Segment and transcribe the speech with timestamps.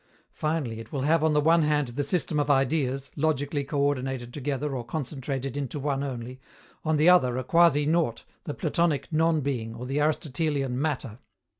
[0.33, 4.75] Finally, it will have on the one hand the system of ideas, logically coördinated together
[4.75, 6.39] or concentrated into one only,
[6.83, 11.19] on the other a quasi nought, the Platonic "non being" or the Aristotelian "matter."